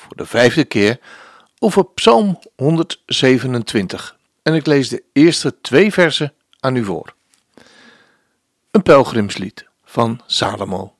voor 0.00 0.16
de 0.16 0.26
vijfde 0.26 0.64
keer, 0.64 0.98
over 1.58 1.86
Psalm 1.86 2.38
127. 2.56 4.16
En 4.42 4.54
ik 4.54 4.66
lees 4.66 4.88
de 4.88 5.02
eerste 5.12 5.60
twee 5.60 5.92
versen 5.92 6.32
aan 6.60 6.76
u 6.76 6.84
voor. 6.84 7.14
Een 8.70 8.82
pelgrimslied 8.82 9.66
van 9.84 10.20
Salomo. 10.26 10.94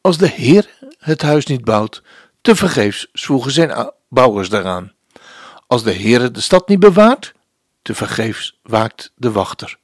Als 0.00 0.18
de 0.18 0.28
Heer 0.28 0.70
het 0.98 1.22
huis 1.22 1.46
niet 1.46 1.64
bouwt, 1.64 2.02
te 2.40 2.56
vergeefs 2.56 3.08
zwoegen 3.12 3.52
zijn 3.52 3.92
bouwers 4.08 4.48
daaraan. 4.48 4.92
Als 5.66 5.82
de 5.82 5.92
Heer 5.92 6.32
de 6.32 6.40
stad 6.40 6.68
niet 6.68 6.80
bewaart, 6.80 7.32
te 7.82 7.94
vergeefs 7.94 8.58
waakt 8.62 9.12
de 9.14 9.30
wachter. 9.30 9.78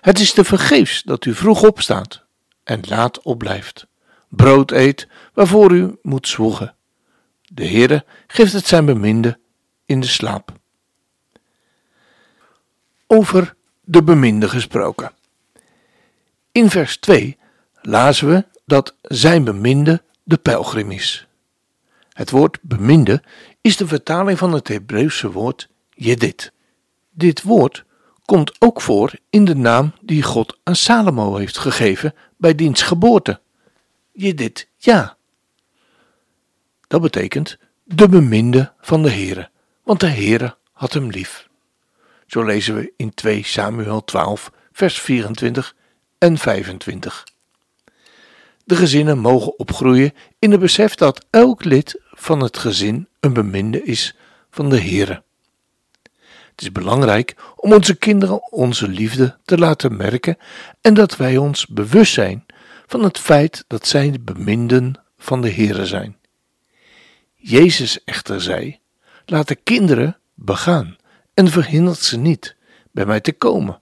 Het 0.00 0.18
is 0.18 0.32
te 0.32 0.44
vergeefs 0.44 1.02
dat 1.02 1.24
u 1.24 1.34
vroeg 1.34 1.62
opstaat 1.62 2.22
en 2.64 2.80
laat 2.88 3.22
opblijft. 3.22 3.86
Brood 4.28 4.70
eet 4.70 5.08
waarvoor 5.34 5.72
u 5.72 5.98
moet 6.02 6.28
zwoegen. 6.28 6.75
De 7.52 7.68
Heere 7.68 8.04
geeft 8.26 8.52
het 8.52 8.66
zijn 8.66 8.84
beminde 8.84 9.38
in 9.84 10.00
de 10.00 10.06
slaap. 10.06 10.52
Over 13.06 13.54
de 13.84 14.02
beminde 14.02 14.48
gesproken. 14.48 15.12
In 16.52 16.70
vers 16.70 16.96
2 16.96 17.38
lazen 17.82 18.28
we 18.28 18.44
dat 18.64 18.94
zijn 19.02 19.44
beminde 19.44 20.02
de 20.22 20.36
pelgrim 20.36 20.90
is. 20.90 21.26
Het 22.12 22.30
woord 22.30 22.58
beminde 22.62 23.22
is 23.60 23.76
de 23.76 23.86
vertaling 23.86 24.38
van 24.38 24.52
het 24.52 24.68
Hebreeuwse 24.68 25.30
woord 25.30 25.68
jedit. 25.90 26.52
Dit 27.10 27.42
woord 27.42 27.84
komt 28.24 28.60
ook 28.60 28.80
voor 28.80 29.12
in 29.30 29.44
de 29.44 29.54
naam 29.54 29.92
die 30.00 30.22
God 30.22 30.58
aan 30.62 30.76
Salomo 30.76 31.36
heeft 31.36 31.58
gegeven 31.58 32.14
bij 32.36 32.54
diens 32.54 32.82
geboorte. 32.82 33.40
Jedit, 34.12 34.68
ja. 34.76 35.15
Dat 36.86 37.00
betekent 37.00 37.58
de 37.84 38.08
beminde 38.08 38.72
van 38.80 39.02
de 39.02 39.10
Heere, 39.10 39.50
want 39.82 40.00
de 40.00 40.08
Heere 40.08 40.56
had 40.72 40.92
hem 40.92 41.10
lief. 41.10 41.48
Zo 42.26 42.44
lezen 42.44 42.74
we 42.74 42.92
in 42.96 43.14
2 43.14 43.44
Samuel 43.44 44.04
12, 44.04 44.52
vers 44.72 45.00
24 45.00 45.74
en 46.18 46.38
25. 46.38 47.24
De 48.64 48.76
gezinnen 48.76 49.18
mogen 49.18 49.58
opgroeien 49.58 50.12
in 50.38 50.50
het 50.50 50.60
besef 50.60 50.94
dat 50.94 51.26
elk 51.30 51.64
lid 51.64 52.00
van 52.10 52.40
het 52.40 52.58
gezin 52.58 53.08
een 53.20 53.32
beminde 53.32 53.82
is 53.82 54.16
van 54.50 54.68
de 54.68 54.80
Heere. 54.80 55.22
Het 56.50 56.64
is 56.64 56.72
belangrijk 56.72 57.36
om 57.56 57.72
onze 57.72 57.94
kinderen 57.94 58.52
onze 58.52 58.88
liefde 58.88 59.36
te 59.44 59.58
laten 59.58 59.96
merken 59.96 60.38
en 60.80 60.94
dat 60.94 61.16
wij 61.16 61.36
ons 61.36 61.66
bewust 61.66 62.12
zijn 62.12 62.46
van 62.86 63.04
het 63.04 63.18
feit 63.18 63.64
dat 63.66 63.86
zij 63.86 64.10
de 64.10 64.20
beminden 64.20 65.00
van 65.18 65.40
de 65.40 65.50
Heere 65.50 65.86
zijn. 65.86 66.16
Jezus 67.48 68.04
echter 68.04 68.40
zei: 68.40 68.78
Laat 69.26 69.48
de 69.48 69.54
kinderen 69.54 70.18
begaan 70.34 70.96
en 71.34 71.48
verhindert 71.48 71.98
ze 71.98 72.18
niet 72.18 72.56
bij 72.90 73.06
mij 73.06 73.20
te 73.20 73.32
komen, 73.32 73.80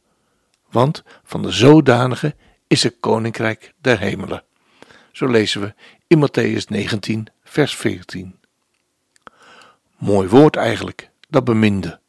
want 0.70 1.02
van 1.22 1.42
de 1.42 1.50
zodanige 1.50 2.34
is 2.66 2.82
het 2.82 2.97
koninkrijk 3.00 3.75
der 3.80 3.98
hemelen. 3.98 4.42
Zo 5.12 5.26
lezen 5.26 5.60
we 5.60 5.75
in 6.06 6.28
Matthäus 6.28 6.64
19, 6.69 7.26
vers 7.44 7.76
14. 7.76 8.38
Mooi 9.96 10.28
woord 10.28 10.56
eigenlijk, 10.56 11.10
dat 11.28 11.44
beminde. 11.44 12.00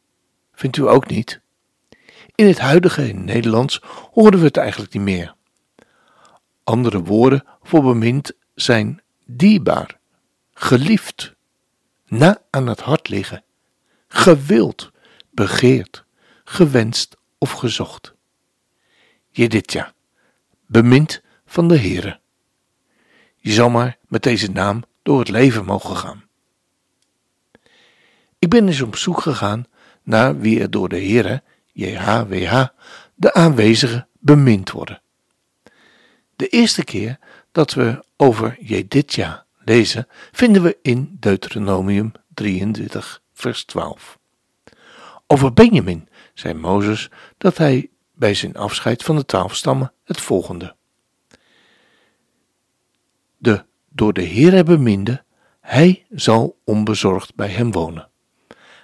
Vindt 0.52 0.76
u 0.76 0.88
ook 0.88 1.06
niet? 1.06 1.40
In 2.34 2.46
het 2.46 2.58
huidige 2.58 3.02
Nederlands 3.02 3.80
horen 4.12 4.38
we 4.38 4.44
het 4.44 4.56
eigenlijk 4.56 4.92
niet 4.92 5.02
meer. 5.02 5.34
Andere 6.64 7.02
woorden 7.02 7.44
voor 7.62 7.82
bemind 7.82 8.32
zijn 8.54 9.02
dierbaar, 9.24 9.98
geliefd, 10.52 11.34
na 12.06 12.42
aan 12.50 12.66
het 12.66 12.80
hart 12.80 13.08
liggen, 13.08 13.44
gewild, 14.08 14.90
begeerd, 15.30 16.04
gewenst 16.44 17.16
of 17.38 17.52
gezocht. 17.52 18.14
Jeditja, 19.30 19.94
bemind 20.66 21.22
van 21.46 21.68
de 21.68 21.78
Heere. 21.78 22.20
Je 23.36 23.52
zal 23.52 23.70
maar 23.70 23.98
met 24.08 24.22
deze 24.22 24.50
naam 24.50 24.82
door 25.02 25.18
het 25.18 25.28
leven 25.28 25.64
mogen 25.64 25.96
gaan. 25.96 26.24
Ik 28.38 28.48
ben 28.48 28.66
eens 28.66 28.80
op 28.80 28.96
zoek 28.96 29.20
gegaan 29.20 29.66
naar 30.02 30.38
wie 30.38 30.60
er 30.60 30.70
door 30.70 30.88
de 30.88 30.96
Heere, 30.96 31.42
JHWH, 31.72 32.66
de 33.14 33.34
aanwezigen 33.34 34.08
bemind 34.18 34.70
worden. 34.70 35.00
De 36.36 36.48
eerste 36.48 36.84
keer 36.84 37.18
dat 37.52 37.74
we 37.74 38.04
over 38.16 38.56
Jeditja 38.60 39.45
lezen, 39.66 40.06
vinden 40.32 40.62
we 40.62 40.78
in 40.82 41.16
Deuteronomium 41.20 42.12
23, 42.34 43.22
vers 43.32 43.64
12. 43.64 44.18
Over 45.26 45.52
Benjamin 45.52 46.08
zei 46.34 46.54
Mozes 46.54 47.10
dat 47.38 47.56
hij 47.56 47.90
bij 48.12 48.34
zijn 48.34 48.56
afscheid 48.56 49.02
van 49.02 49.16
de 49.16 49.24
twaalf 49.24 49.54
stammen 49.54 49.92
het 50.04 50.20
volgende. 50.20 50.74
De 53.36 53.64
door 53.88 54.12
de 54.12 54.22
Heer 54.22 54.64
beminde, 54.64 55.24
hij 55.60 56.06
zal 56.10 56.58
onbezorgd 56.64 57.34
bij 57.34 57.48
hem 57.48 57.72
wonen. 57.72 58.08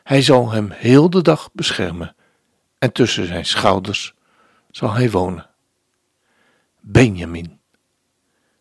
Hij 0.02 0.22
zal 0.22 0.50
hem 0.50 0.70
heel 0.70 1.10
de 1.10 1.22
dag 1.22 1.50
beschermen 1.52 2.16
en 2.78 2.92
tussen 2.92 3.26
zijn 3.26 3.44
schouders 3.44 4.14
zal 4.70 4.92
hij 4.92 5.10
wonen. 5.10 5.50
Benjamin, 6.80 7.60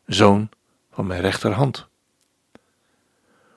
zoon 0.06 0.50
van 0.92 1.08
mijn 1.08 1.22
rechterhand. 1.22 1.90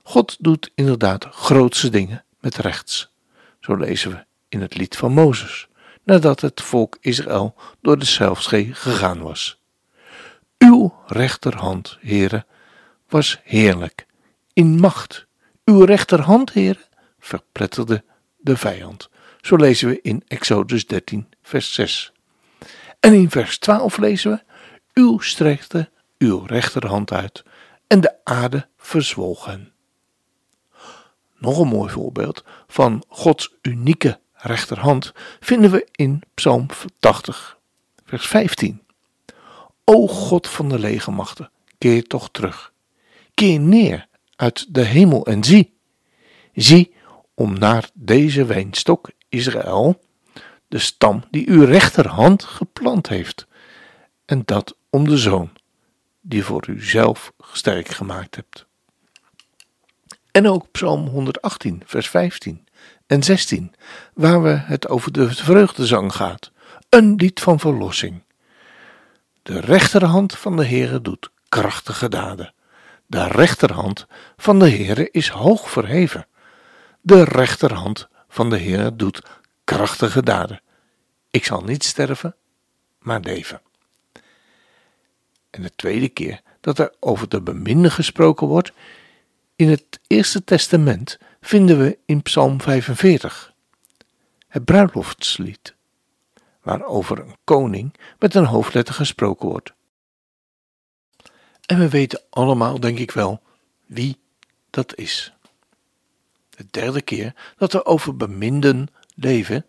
God 0.07 0.37
doet 0.41 0.71
inderdaad 0.75 1.25
grootste 1.25 1.91
dingen 1.91 2.25
met 2.41 2.57
rechts. 2.57 3.13
Zo 3.61 3.75
lezen 3.75 4.11
we 4.11 4.25
in 4.49 4.61
het 4.61 4.77
lied 4.77 4.97
van 4.97 5.13
Mozes, 5.13 5.69
nadat 6.03 6.41
het 6.41 6.63
volk 6.63 6.97
Israël 7.01 7.55
door 7.81 7.99
de 7.99 8.05
Zelfschee 8.05 8.75
gegaan 8.75 9.23
was. 9.23 9.61
Uw 10.59 10.95
rechterhand, 11.07 11.99
heren, 12.01 12.47
was 13.09 13.41
heerlijk, 13.43 14.07
in 14.53 14.81
macht. 14.81 15.27
Uw 15.65 15.85
rechterhand, 15.85 16.53
heren, 16.53 16.85
verpletterde 17.19 18.05
de 18.37 18.57
vijand. 18.57 19.09
Zo 19.41 19.57
lezen 19.57 19.89
we 19.89 20.01
in 20.03 20.23
Exodus 20.27 20.87
13, 20.87 21.29
vers 21.43 21.75
6. 21.75 22.13
En 23.01 23.13
in 23.13 23.31
vers 23.31 23.59
12 23.59 23.97
lezen 23.97 24.31
we: 24.31 24.43
Uw 25.01 25.19
strekte 25.19 25.91
uw 26.19 26.45
rechterhand 26.47 27.13
uit 27.13 27.43
en 27.87 28.01
de 28.01 28.25
aarde 28.25 28.69
verzwolg 28.77 29.45
hen. 29.45 29.74
Nog 31.45 31.59
een 31.59 31.69
mooi 31.69 31.91
voorbeeld 31.91 32.45
van 32.67 33.05
Gods 33.09 33.55
unieke 33.63 34.21
rechterhand 34.33 35.13
vinden 35.41 35.71
we 35.71 35.89
in 35.93 36.23
Psalm 36.35 36.67
80, 36.99 37.59
vers 38.05 38.27
15. 38.27 38.83
O 39.85 40.07
God 40.07 40.49
van 40.49 40.69
de 40.69 40.79
legermachten, 40.79 41.51
keer 41.79 42.07
toch 42.07 42.31
terug. 42.31 42.73
Keer 43.35 43.61
neer 43.61 44.09
uit 44.37 44.75
de 44.75 44.83
hemel 44.83 45.27
en 45.27 45.45
zie. 45.45 45.75
Zie 46.55 46.95
om 47.35 47.59
naar 47.59 47.91
deze 47.95 48.45
wijnstok 48.45 49.11
Israël, 49.29 50.01
de 50.69 50.79
stam 50.79 51.25
die 51.31 51.49
uw 51.49 51.65
rechterhand 51.65 52.45
geplant 52.45 53.09
heeft, 53.09 53.47
en 54.25 54.43
dat 54.45 54.77
om 54.91 55.09
de 55.09 55.19
zoon 55.19 55.51
die 56.21 56.45
voor 56.45 56.69
u 56.69 56.85
zelf 56.85 57.33
sterk 57.53 57.89
gemaakt 57.89 58.35
hebt. 58.35 58.67
En 60.35 60.49
ook 60.49 60.71
Psalm 60.71 61.07
118, 61.07 61.83
vers 61.87 62.09
15 62.09 62.67
en 63.07 63.23
16, 63.23 63.75
waar 64.15 64.43
we 64.43 64.49
het 64.51 64.89
over 64.89 65.13
de 65.13 65.35
vreugdezang 65.35 66.15
gaat, 66.15 66.51
een 66.89 67.15
lied 67.15 67.41
van 67.41 67.61
verlossing. 67.61 68.23
De 69.43 69.61
rechterhand 69.61 70.39
van 70.39 70.57
de 70.57 70.67
Heere 70.67 71.01
doet 71.01 71.31
krachtige 71.49 72.09
daden. 72.09 72.55
De 73.07 73.27
rechterhand 73.29 74.07
van 74.37 74.59
de 74.59 74.71
Heere 74.71 75.09
is 75.11 75.29
hoog 75.29 75.71
verheven. 75.71 76.27
De 77.01 77.25
rechterhand 77.25 78.09
van 78.29 78.51
de 78.51 78.59
Heere 78.59 78.97
doet 78.97 79.23
krachtige 79.65 80.23
daden. 80.23 80.61
Ik 81.31 81.45
zal 81.45 81.61
niet 81.61 81.85
sterven, 81.85 82.37
maar 82.99 83.21
leven. 83.21 83.61
En 85.51 85.63
de 85.63 85.75
tweede 85.77 86.09
keer 86.09 86.41
dat 86.61 86.79
er 86.79 86.93
over 87.01 87.29
de 87.29 87.41
beminde 87.41 87.91
gesproken 87.91 88.47
wordt, 88.47 88.73
In 89.57 89.69
het 89.69 90.01
Eerste 90.07 90.45
Testament 90.45 91.19
vinden 91.41 91.79
we 91.79 91.99
in 92.07 92.23
Psalm 92.23 92.61
45 92.61 93.55
het 94.49 94.65
bruiloftslied, 94.65 95.75
waarover 96.63 97.19
een 97.19 97.37
koning 97.45 97.95
met 98.19 98.35
een 98.35 98.45
hoofdletter 98.45 98.95
gesproken 98.95 99.49
wordt. 99.49 99.73
En 101.67 101.79
we 101.79 101.89
weten 101.89 102.23
allemaal, 102.31 102.81
denk 102.81 102.99
ik 102.99 103.11
wel, 103.11 103.43
wie 103.87 104.21
dat 104.71 104.97
is. 104.97 105.33
De 106.51 106.67
derde 106.71 107.03
keer 107.03 107.35
dat 107.57 107.73
we 107.73 107.85
over 107.85 108.17
beminden 108.17 108.89
leven, 109.15 109.67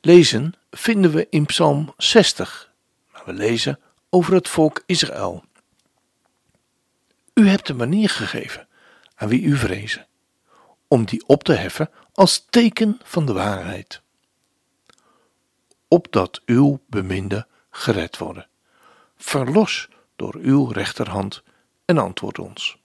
lezen, 0.00 0.54
vinden 0.70 1.12
we 1.12 1.26
in 1.30 1.46
Psalm 1.46 1.94
60. 1.96 2.72
Maar 3.12 3.22
we 3.24 3.32
lezen 3.32 3.80
over 4.10 4.34
het 4.34 4.48
volk 4.48 4.82
Israël. 4.86 5.44
U 7.34 7.48
hebt 7.48 7.68
een 7.68 7.76
manier 7.76 8.10
gegeven 8.10 8.66
wie 9.28 9.42
u 9.42 9.56
vrezen, 9.56 10.06
om 10.88 11.04
die 11.04 11.22
op 11.26 11.44
te 11.44 11.52
heffen 11.52 11.90
als 12.12 12.46
teken 12.50 13.00
van 13.02 13.26
de 13.26 13.32
waarheid. 13.32 14.02
Opdat 15.88 16.40
uw 16.46 16.80
beminde 16.86 17.46
gered 17.70 18.18
worden. 18.18 18.48
Verlos 19.16 19.88
door 20.16 20.36
uw 20.36 20.66
rechterhand 20.66 21.42
en 21.84 21.98
antwoord 21.98 22.38
ons. 22.38 22.76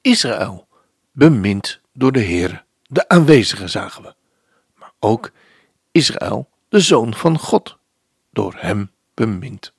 Israël, 0.00 0.68
bemind 1.12 1.80
door 1.92 2.12
de 2.12 2.20
Heer, 2.20 2.64
de 2.86 3.08
aanwezige 3.08 3.68
zagen 3.68 4.02
we, 4.02 4.14
maar 4.74 4.92
ook 4.98 5.30
Israël, 5.90 6.48
de 6.68 6.80
zoon 6.80 7.14
van 7.14 7.38
God, 7.38 7.78
door 8.30 8.54
hem 8.56 8.90
bemind. 9.14 9.72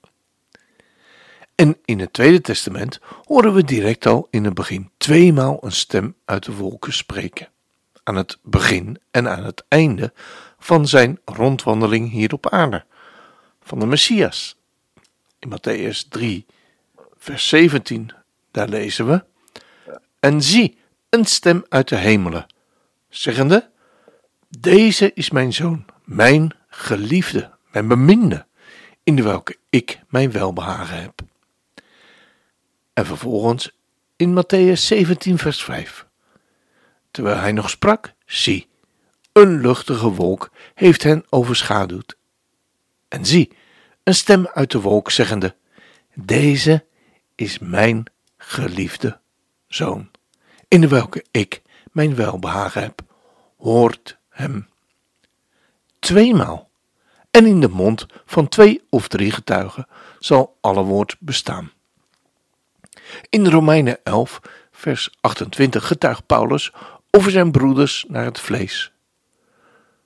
En 1.55 1.77
in 1.85 1.99
het 1.99 2.13
Tweede 2.13 2.41
Testament 2.41 2.99
horen 3.25 3.53
we 3.53 3.63
direct 3.63 4.05
al 4.05 4.27
in 4.29 4.43
het 4.43 4.53
begin 4.53 4.89
tweemaal 4.97 5.57
een 5.61 5.71
stem 5.71 6.15
uit 6.25 6.45
de 6.45 6.55
wolken 6.55 6.93
spreken. 6.93 7.49
Aan 8.03 8.15
het 8.15 8.37
begin 8.43 8.99
en 9.11 9.29
aan 9.29 9.43
het 9.43 9.65
einde 9.67 10.13
van 10.59 10.87
zijn 10.87 11.19
rondwandeling 11.25 12.11
hier 12.11 12.33
op 12.33 12.49
aarde, 12.49 12.85
van 13.63 13.79
de 13.79 13.85
Messias. 13.85 14.57
In 15.39 15.49
Matthäus 15.49 16.07
3, 16.09 16.45
vers 17.17 17.47
17, 17.47 18.11
daar 18.51 18.67
lezen 18.67 19.07
we: 19.07 19.23
En 20.19 20.41
zie, 20.41 20.77
een 21.09 21.25
stem 21.25 21.65
uit 21.69 21.87
de 21.87 21.95
hemelen, 21.95 22.45
zeggende: 23.09 23.69
Deze 24.49 25.11
is 25.13 25.29
mijn 25.29 25.53
zoon, 25.53 25.85
mijn 26.03 26.55
geliefde, 26.67 27.51
mijn 27.71 27.87
beminde, 27.87 28.45
in 29.03 29.15
de 29.15 29.23
welke 29.23 29.57
ik 29.69 29.99
mijn 30.09 30.31
welbehagen 30.31 31.01
heb. 31.01 31.21
En 32.93 33.05
vervolgens 33.05 33.71
in 34.15 34.43
Matthäus 34.43 34.79
17, 34.79 35.37
vers 35.37 35.63
5. 35.63 36.07
Terwijl 37.11 37.37
hij 37.37 37.51
nog 37.51 37.69
sprak, 37.69 38.13
zie, 38.25 38.67
een 39.31 39.61
luchtige 39.61 40.09
wolk 40.09 40.51
heeft 40.73 41.03
hen 41.03 41.25
overschaduwd. 41.29 42.17
En 43.07 43.25
zie, 43.25 43.51
een 44.03 44.15
stem 44.15 44.47
uit 44.47 44.71
de 44.71 44.81
wolk 44.81 45.11
zeggende: 45.11 45.55
Deze 46.13 46.85
is 47.35 47.59
mijn 47.59 48.03
geliefde 48.37 49.19
zoon, 49.67 50.11
in 50.67 50.81
de 50.81 50.87
welke 50.87 51.25
ik 51.31 51.61
mijn 51.91 52.15
welbehagen 52.15 52.81
heb. 52.81 53.01
Hoort 53.57 54.17
hem. 54.29 54.69
Tweemaal. 55.99 56.69
En 57.31 57.45
in 57.45 57.59
de 57.59 57.69
mond 57.69 58.05
van 58.25 58.47
twee 58.47 58.81
of 58.89 59.07
drie 59.07 59.31
getuigen 59.31 59.87
zal 60.19 60.57
alle 60.61 60.83
woord 60.83 61.15
bestaan. 61.19 61.71
In 63.29 63.47
Romeinen 63.47 63.99
11, 64.03 64.41
vers 64.71 65.09
28 65.21 65.87
getuigt 65.87 66.25
Paulus 66.25 66.71
over 67.11 67.31
zijn 67.31 67.51
broeders 67.51 68.05
naar 68.07 68.25
het 68.25 68.39
vlees. 68.39 68.91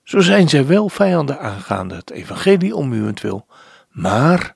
Zo 0.04 0.20
zijn 0.20 0.50
zij 0.50 0.66
wel 0.66 0.90
vijanden 0.90 1.40
aangaande 1.40 1.96
het 1.96 2.10
evangelie 2.10 2.76
om 2.76 2.94
uwentwil, 2.94 3.48
maar 3.90 4.56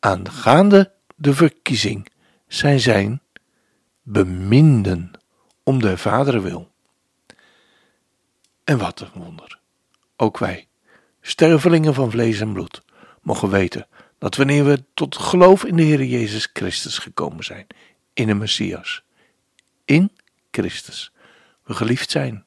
aangaande 0.00 0.92
de 1.16 1.34
verkiezing 1.34 2.08
zijn 2.46 2.80
zij 2.80 3.18
beminden 4.02 5.10
om 5.62 5.80
de 5.80 5.98
Vader 5.98 6.42
wil. 6.42 6.70
En 8.64 8.78
wat 8.78 9.00
een 9.00 9.22
wonder. 9.22 9.58
Ook 10.16 10.38
wij, 10.38 10.68
stervelingen 11.20 11.94
van 11.94 12.10
vlees 12.10 12.40
en 12.40 12.52
bloed, 12.52 12.82
mogen 13.22 13.50
weten 13.50 13.86
dat 14.18 14.36
wanneer 14.36 14.64
we 14.64 14.84
tot 14.94 15.16
geloof 15.16 15.64
in 15.64 15.76
de 15.76 15.82
Heer 15.82 16.04
Jezus 16.04 16.48
Christus 16.52 16.98
gekomen 16.98 17.44
zijn, 17.44 17.66
in 18.12 18.26
de 18.26 18.34
Messias, 18.34 19.02
in 19.84 20.10
Christus, 20.50 21.12
we 21.64 21.74
geliefd 21.74 22.10
zijn. 22.10 22.44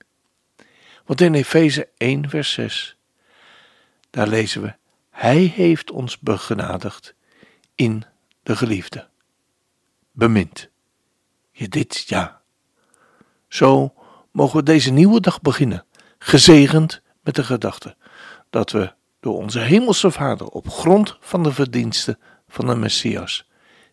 Want 1.05 1.21
in 1.21 1.33
Efeze 1.33 1.89
1, 1.97 2.29
vers 2.29 2.51
6, 2.51 2.97
daar 4.09 4.27
lezen 4.27 4.61
we: 4.61 4.73
Hij 5.09 5.37
heeft 5.37 5.91
ons 5.91 6.19
begenadigd 6.19 7.15
in 7.75 8.03
de 8.43 8.55
geliefde. 8.55 9.07
Bemind. 10.11 10.69
Je 11.51 11.69
dit 11.69 12.03
ja. 12.07 12.41
Zo 13.47 13.93
mogen 14.31 14.57
we 14.57 14.63
deze 14.63 14.91
nieuwe 14.91 15.19
dag 15.19 15.41
beginnen, 15.41 15.85
gezegend 16.19 17.01
met 17.21 17.35
de 17.35 17.43
gedachte 17.43 17.95
dat 18.49 18.71
we 18.71 18.93
door 19.19 19.35
onze 19.35 19.59
hemelse 19.59 20.11
Vader 20.11 20.47
op 20.47 20.69
grond 20.69 21.17
van 21.19 21.43
de 21.43 21.53
verdiensten 21.53 22.19
van 22.47 22.67
de 22.67 22.75
Messias, 22.75 23.49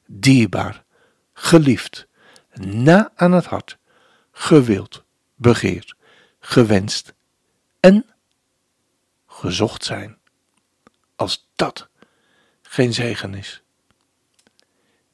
dierbaar, 0.07 0.85
geliefd, 1.33 2.07
na 2.55 3.13
aan 3.15 3.33
het 3.33 3.45
hart, 3.45 3.79
gewild, 4.33 5.05
begeerd, 5.35 5.95
gewenst 6.41 7.15
en 7.81 8.07
gezocht 9.27 9.85
zijn. 9.85 10.19
Als 11.17 11.49
dat 11.57 11.89
geen 12.63 12.95
zegen 12.95 13.35
is. 13.35 13.63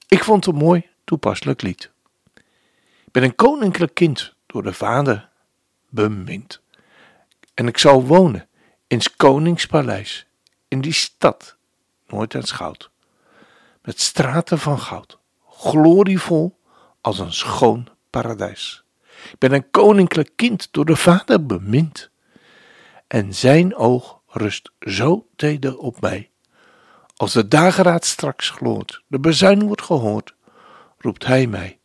Ik 0.08 0.24
vond 0.24 0.44
het 0.44 0.54
een 0.54 0.60
mooi 0.60 0.88
toepasselijk 1.04 1.62
lied. 1.62 1.90
Ik 3.04 3.12
ben 3.12 3.22
een 3.22 3.34
koninklijk 3.34 3.94
kind 3.94 4.34
door 4.46 4.62
de 4.62 4.72
Vader 4.72 5.28
bemind. 5.88 6.60
En 7.54 7.66
ik 7.66 7.78
zal 7.78 8.06
wonen 8.06 8.48
in 8.92 9.00
s 9.00 9.16
koningspaleis, 9.16 10.26
in 10.68 10.80
die 10.80 10.92
stad, 10.92 11.56
nooit 12.06 12.34
aan 12.34 12.46
goud, 12.46 12.90
met 13.82 14.00
straten 14.00 14.58
van 14.58 14.78
goud, 14.78 15.18
glorievol 15.48 16.58
als 17.00 17.18
een 17.18 17.32
schoon 17.32 17.88
paradijs. 18.10 18.84
Ik 19.30 19.38
ben 19.38 19.52
een 19.52 19.70
koninklijk 19.70 20.30
kind 20.36 20.68
door 20.70 20.84
de 20.84 20.96
Vader 20.96 21.46
bemind, 21.46 22.10
en 23.06 23.34
zijn 23.34 23.74
oog 23.74 24.20
rust 24.26 24.70
zo 24.80 25.26
teder 25.36 25.78
op 25.78 26.00
mij. 26.00 26.30
Als 27.16 27.32
de 27.32 27.48
dageraad 27.48 28.04
straks 28.04 28.50
gloort, 28.50 29.02
de 29.06 29.20
bezuin 29.20 29.66
wordt 29.66 29.82
gehoord, 29.82 30.34
roept 30.98 31.26
hij 31.26 31.46
mij 31.46 31.78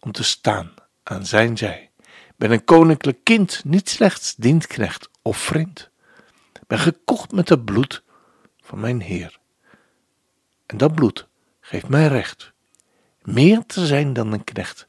om 0.00 0.12
te 0.12 0.24
staan 0.24 0.74
aan 1.02 1.26
zijn 1.26 1.56
zij. 1.56 1.90
Ik 2.00 2.36
ben 2.36 2.50
een 2.50 2.64
koninklijk 2.64 3.18
kind, 3.22 3.64
niet 3.64 3.88
slechts 3.88 4.34
dienstknecht 4.34 5.08
of 5.22 5.36
vriend 5.36 5.90
ben 6.72 6.80
gekocht 6.80 7.32
met 7.32 7.48
het 7.48 7.64
bloed 7.64 8.02
van 8.60 8.80
mijn 8.80 9.00
Heer. 9.00 9.38
En 10.66 10.76
dat 10.76 10.94
bloed 10.94 11.28
geeft 11.60 11.88
mij 11.88 12.06
recht, 12.06 12.52
meer 13.22 13.66
te 13.66 13.86
zijn 13.86 14.12
dan 14.12 14.32
een 14.32 14.44
knecht. 14.44 14.88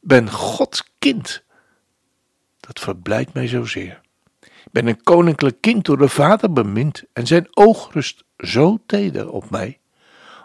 Ben 0.00 0.30
Gods 0.30 0.92
kind. 0.98 1.42
Dat 2.60 2.80
verblijdt 2.80 3.32
mij 3.32 3.48
zozeer. 3.48 4.00
Ben 4.70 4.86
een 4.86 5.02
koninklijk 5.02 5.60
kind 5.60 5.84
door 5.84 5.98
de 5.98 6.08
Vader 6.08 6.52
bemind 6.52 7.02
en 7.12 7.26
zijn 7.26 7.48
oog 7.50 7.92
rust 7.92 8.24
zo 8.38 8.78
teder 8.86 9.30
op 9.30 9.50
mij. 9.50 9.80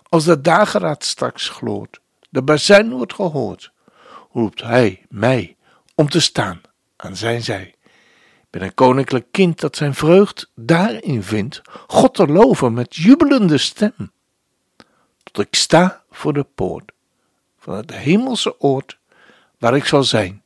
Als 0.09 0.25
de 0.25 0.41
dageraad 0.41 1.03
straks 1.03 1.49
gloort, 1.49 1.99
de 2.29 2.41
bazuin 2.41 2.91
wordt 2.91 3.13
gehoord, 3.13 3.71
roept 4.31 4.61
hij 4.61 5.05
mij 5.09 5.57
om 5.95 6.09
te 6.09 6.19
staan 6.19 6.61
aan 6.95 7.15
zijn 7.15 7.43
zij 7.43 7.75
ben 8.53 8.62
een 8.62 8.74
koninklijk 8.74 9.25
kind 9.31 9.60
dat 9.60 9.75
zijn 9.75 9.93
vreugd 9.93 10.51
daarin 10.55 11.24
vindt 11.24 11.62
God 11.88 12.13
te 12.13 12.27
loven 12.27 12.74
met 12.74 12.95
jubelende 12.95 13.57
stem. 13.57 14.12
Tot 15.24 15.45
ik 15.45 15.55
sta 15.55 16.03
voor 16.10 16.33
de 16.33 16.43
poort 16.43 16.91
van 17.57 17.75
het 17.75 17.93
hemelse 17.93 18.62
oord 18.62 19.00
waar 19.60 19.75
ik 19.75 19.86
zal 19.86 20.03
zijn, 20.03 20.43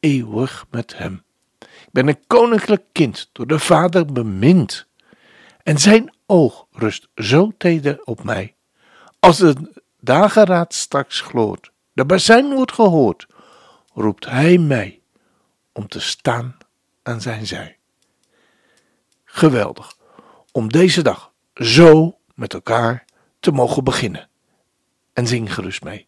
eeuwig 0.00 0.66
met 0.70 0.98
hem. 0.98 1.22
Ik 1.58 1.88
ben 1.92 2.08
een 2.08 2.26
koninklijk 2.26 2.84
kind 2.92 3.30
door 3.32 3.46
de 3.46 3.58
Vader 3.58 4.12
bemind 4.12 4.86
en 5.62 5.78
zijn 5.78 6.12
oog 6.26 6.66
rust 6.72 7.08
zo 7.14 7.52
teder 7.56 8.00
op 8.04 8.24
mij. 8.24 8.54
Als 9.20 9.36
de 9.36 9.54
dageraad 10.00 10.74
straks 10.74 11.20
gloort, 11.20 11.70
de 11.92 12.04
bazuin 12.04 12.54
wordt 12.54 12.72
gehoord, 12.72 13.26
roept 13.94 14.26
hij 14.26 14.58
mij 14.58 15.00
om 15.72 15.88
te 15.88 16.00
staan 16.00 16.56
zijn 17.16 17.46
zij. 17.46 17.78
Geweldig 19.24 19.96
om 20.52 20.68
deze 20.68 21.02
dag 21.02 21.32
zo 21.54 22.18
met 22.34 22.54
elkaar 22.54 23.04
te 23.40 23.50
mogen 23.50 23.84
beginnen. 23.84 24.28
En 25.12 25.26
zing 25.26 25.54
gerust 25.54 25.82
mee. 25.82 26.06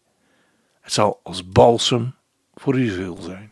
Het 0.81 0.93
zal 0.93 1.19
als 1.23 1.47
balsem 1.47 2.15
voor 2.53 2.73
uw 2.73 2.93
ziel 2.93 3.17
zijn. 3.21 3.51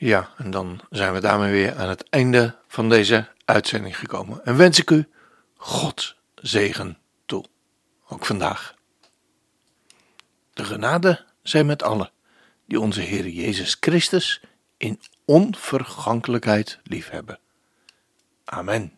Ja, 0.00 0.30
en 0.36 0.50
dan 0.50 0.80
zijn 0.90 1.12
we 1.12 1.20
daarmee 1.20 1.52
weer 1.52 1.76
aan 1.76 1.88
het 1.88 2.08
einde 2.08 2.58
van 2.68 2.88
deze 2.88 3.28
uitzending 3.44 3.98
gekomen. 3.98 4.44
En 4.44 4.56
wens 4.56 4.78
ik 4.78 4.90
u 4.90 5.08
God 5.56 6.16
zegen 6.34 6.98
toe. 7.26 7.44
Ook 8.08 8.26
vandaag. 8.26 8.74
De 10.52 10.64
genade 10.64 11.24
zij 11.42 11.64
met 11.64 11.82
allen 11.82 12.10
die 12.66 12.80
onze 12.80 13.00
Heer 13.00 13.28
Jezus 13.28 13.76
Christus 13.80 14.40
in 14.76 15.00
onvergankelijkheid 15.24 16.78
liefhebben. 16.82 17.38
Amen. 18.44 18.97